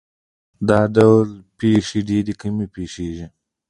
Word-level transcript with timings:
دا 0.67 0.79
ډول 0.95 1.27
پېښې 1.57 1.99
ډېرې 2.09 2.33
کمې 2.41 2.65
پېښېږي. 2.75 3.27